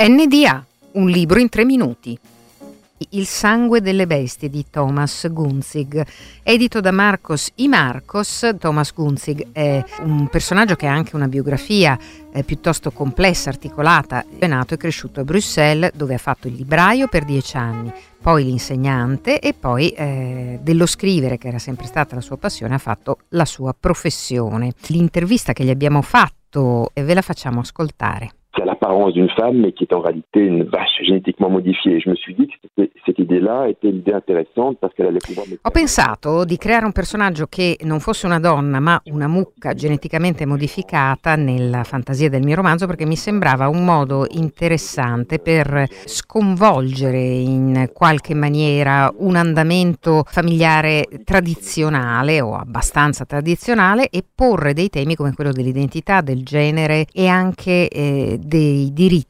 [0.00, 2.16] NDA, un libro in tre minuti.
[3.10, 6.06] Il sangue delle bestie di Thomas Gunzig,
[6.44, 7.66] edito da Marcos I.
[7.66, 8.48] Marcos.
[8.60, 11.98] Thomas Gunzig è un personaggio che ha anche una biografia
[12.32, 14.24] eh, piuttosto complessa, articolata.
[14.38, 17.92] È nato e cresciuto a Bruxelles, dove ha fatto il libraio per dieci anni,
[18.22, 22.78] poi l'insegnante e poi eh, dello scrivere, che era sempre stata la sua passione, ha
[22.78, 24.74] fatto la sua professione.
[24.86, 28.34] L'intervista che gli abbiamo fatto e ve la facciamo ascoltare.
[29.12, 32.00] D'une femme, mais qui est en réalité une vache génétiquement modifiée.
[32.00, 35.46] Je me suis dit que cette idée-là était l'idée intéressante parce qu'elle allait pouvoir...
[35.62, 40.44] Ho pensato di creare un personaggio che non fosse una donna, ma una mucca geneticamente
[40.46, 47.90] modificata nella fantasia del mio romanzo, perché mi sembrava un modo interessante per sconvolgere in
[47.92, 55.52] qualche maniera un andamento familiare tradizionale o abbastanza tradizionale e porre dei temi come quello
[55.52, 59.27] dell'identità, del genere e anche eh, dei diritti,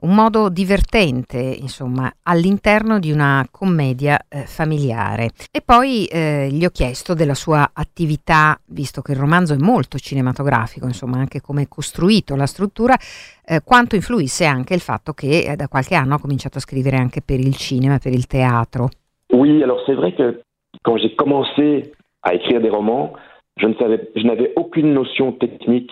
[0.00, 5.30] un modo divertente, insomma, all'interno di una commedia eh, familiare.
[5.50, 9.98] E poi eh, gli ho chiesto della sua attività, visto che il romanzo è molto
[9.98, 12.96] cinematografico, insomma, anche come è costruito la struttura,
[13.44, 16.96] eh, quanto influisse anche il fatto che eh, da qualche anno ha cominciato a scrivere
[16.96, 18.88] anche per il cinema, per il teatro.
[19.32, 20.42] Oui, alors c'est vrai que
[20.82, 23.12] quand j'ai commencé à écrire des romans,
[23.56, 25.90] je ne savais, je n'avais aucune notion technique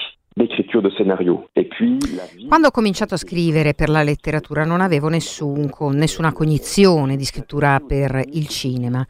[2.49, 7.81] Quando ho cominciato a scrivere per la letteratura non avevo nessun, nessuna cognizione di scrittura
[7.81, 9.05] per il cinema.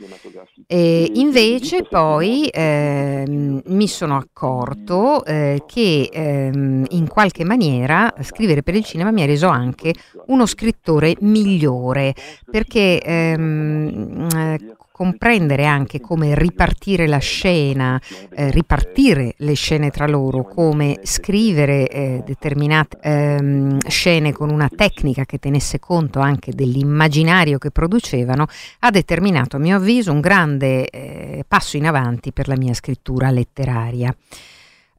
[0.66, 3.24] E invece poi eh,
[3.64, 9.26] mi sono accorto eh, che eh, in qualche maniera scrivere per il cinema mi ha
[9.26, 9.94] reso anche
[10.26, 12.14] uno scrittore migliore
[12.50, 18.00] perché ehm, eh, comprendere anche come ripartire la scena,
[18.34, 25.24] eh, ripartire le scene tra loro, come scrivere eh, determinate ehm, scene con una tecnica
[25.24, 28.46] che tenesse conto anche dell'immaginario che producevano,
[28.80, 33.30] ha determinato a mio avviso un grande eh, passo in avanti per la mia scrittura
[33.30, 34.14] letteraria.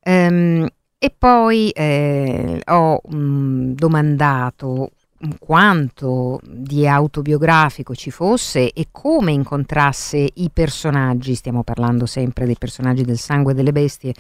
[0.02, 0.68] Ehm,
[0.98, 4.92] e poi eh, ho mh, domandato
[5.40, 13.04] quanto di autobiografico ci fosse e come incontrasse i personaggi, stiamo parlando sempre dei personaggi
[13.04, 14.14] del sangue delle bestie,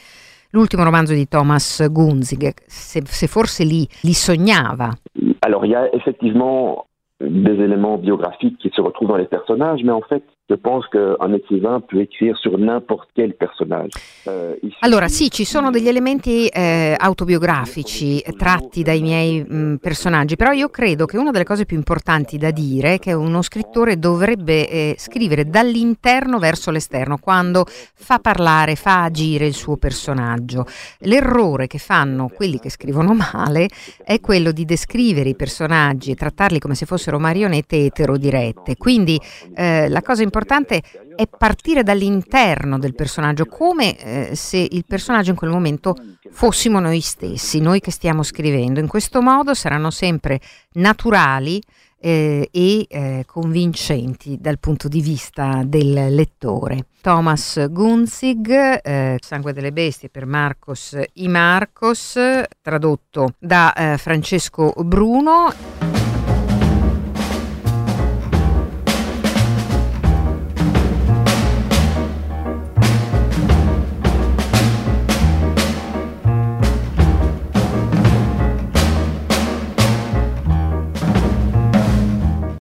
[0.51, 4.91] l'ultimo romanzo di Thomas Gunzig, se, se forse lì li sognava.
[5.39, 6.85] Alors il y a effectivement
[7.19, 11.33] des éléments biographiques qui se retrouvent dans les personnages, mais en fait je pense qu'un
[11.33, 13.91] écrivain peut écrire sur n'importe quel personnage.
[14.27, 14.75] Euh, ici...
[14.81, 20.67] Allora sì, ci sono degli elementi eh, autobiografici tratti dai miei mh, personaggi, però io
[20.67, 24.95] credo che una delle cose più importanti da dire è che uno scrittore dovrebbe eh,
[24.97, 30.65] scrivere dall'interno verso l'esterno, quando fa parlare, fa agire il suo personaggio.
[30.99, 33.69] L'errore che fanno quelli che scrivono male
[34.03, 38.77] è quello di descrivere i personaggi e trattarli come se fossero marionette eterodirette.
[38.77, 39.19] Quindi
[39.55, 40.81] eh, la cosa importante importante
[41.15, 45.95] è partire dall'interno del personaggio, come eh, se il personaggio in quel momento
[46.31, 48.79] fossimo noi stessi, noi che stiamo scrivendo.
[48.79, 50.39] In questo modo saranno sempre
[50.73, 51.61] naturali
[51.99, 56.87] eh, e eh, convincenti dal punto di vista del lettore.
[57.01, 58.49] Thomas Gunzig,
[58.81, 61.27] eh, Sangue delle bestie per Marcos I.
[61.27, 62.17] Marcos,
[62.61, 66.02] tradotto da eh, Francesco Bruno.